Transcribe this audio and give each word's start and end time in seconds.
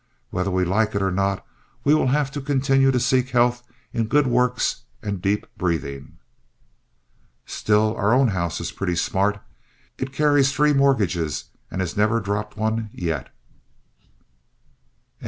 Whether 0.31 0.49
we 0.49 0.65
like 0.65 0.95
it 0.95 1.01
or 1.03 1.11
not 1.11 1.45
we 1.83 1.93
will 1.93 2.07
have 2.07 2.31
to 2.31 2.41
continue 2.41 2.89
to 2.89 2.99
seek 2.99 3.29
health 3.29 3.61
in 3.93 4.07
good 4.07 4.25
works 4.25 4.81
and 5.03 5.21
deep 5.21 5.45
breathing. 5.59 6.17
Still, 7.45 7.95
our 7.95 8.11
own 8.11 8.29
house 8.29 8.59
is 8.59 8.71
pretty 8.71 8.95
smart. 8.95 9.39
It 9.99 10.11
carries 10.11 10.51
three 10.53 10.73
mortgages 10.73 11.51
and 11.69 11.81
has 11.81 11.95
never 11.95 12.19
dropped 12.19 12.57
one 12.57 12.89
yet. 12.93 13.25
Shush! 13.99 14.09